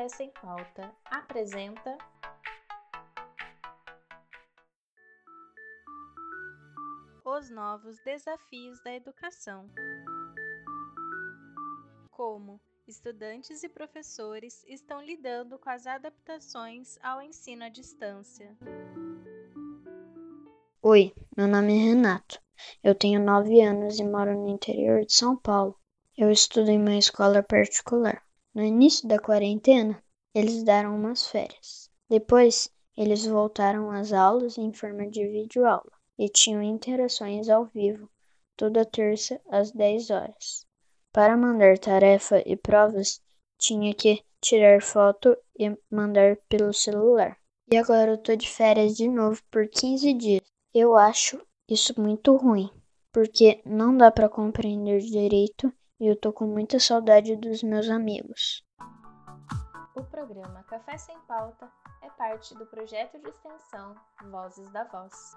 Café 0.00 0.08
Sem 0.08 0.30
Pauta 0.30 0.94
apresenta. 1.04 1.98
Os 7.22 7.50
novos 7.50 7.98
desafios 8.02 8.82
da 8.82 8.94
educação. 8.94 9.68
Como 12.10 12.58
estudantes 12.88 13.62
e 13.62 13.68
professores 13.68 14.64
estão 14.66 15.02
lidando 15.02 15.58
com 15.58 15.68
as 15.68 15.86
adaptações 15.86 16.98
ao 17.02 17.20
ensino 17.20 17.64
à 17.64 17.68
distância. 17.68 18.56
Oi, 20.80 21.12
meu 21.36 21.46
nome 21.46 21.74
é 21.74 21.88
Renato. 21.88 22.40
Eu 22.82 22.94
tenho 22.94 23.20
9 23.20 23.60
anos 23.60 23.98
e 23.98 24.04
moro 24.04 24.32
no 24.32 24.48
interior 24.48 25.04
de 25.04 25.12
São 25.12 25.36
Paulo. 25.36 25.78
Eu 26.16 26.30
estudo 26.30 26.70
em 26.70 26.80
uma 26.80 26.96
escola 26.96 27.42
particular. 27.42 28.29
No 28.52 28.64
início 28.64 29.06
da 29.06 29.18
quarentena, 29.18 30.02
eles 30.34 30.64
deram 30.64 30.96
umas 30.96 31.28
férias. 31.28 31.88
Depois, 32.08 32.68
eles 32.96 33.24
voltaram 33.24 33.90
às 33.92 34.12
aulas 34.12 34.58
em 34.58 34.72
forma 34.72 35.08
de 35.08 35.26
videoaula 35.28 35.92
e 36.18 36.28
tinham 36.28 36.60
interações 36.60 37.48
ao 37.48 37.66
vivo, 37.66 38.10
toda 38.56 38.84
terça 38.84 39.40
às 39.48 39.70
10 39.70 40.10
horas. 40.10 40.66
Para 41.12 41.36
mandar 41.36 41.78
tarefa 41.78 42.42
e 42.44 42.56
provas, 42.56 43.20
tinha 43.56 43.94
que 43.94 44.22
tirar 44.40 44.82
foto 44.82 45.36
e 45.58 45.76
mandar 45.90 46.36
pelo 46.48 46.72
celular. 46.72 47.36
E 47.70 47.76
agora 47.76 48.12
eu 48.12 48.18
tô 48.18 48.34
de 48.34 48.50
férias 48.50 48.96
de 48.96 49.06
novo 49.06 49.40
por 49.50 49.68
15 49.68 50.12
dias. 50.12 50.42
Eu 50.74 50.96
acho 50.96 51.40
isso 51.68 51.94
muito 52.00 52.36
ruim, 52.36 52.68
porque 53.12 53.62
não 53.64 53.96
dá 53.96 54.10
para 54.10 54.28
compreender 54.28 55.00
direito 55.00 55.72
e 56.00 56.08
eu 56.08 56.16
tô 56.16 56.32
com 56.32 56.46
muita 56.46 56.80
saudade 56.80 57.36
dos 57.36 57.62
meus 57.62 57.88
amigos. 57.90 58.64
O 59.94 60.02
programa 60.04 60.64
Café 60.64 60.96
Sem 60.96 61.18
Pauta 61.28 61.70
é 62.02 62.08
parte 62.10 62.54
do 62.54 62.64
projeto 62.66 63.20
de 63.20 63.28
extensão 63.28 63.94
Vozes 64.30 64.70
da 64.72 64.84
Voz. 64.84 65.34